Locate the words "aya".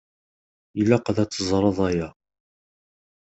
1.89-2.07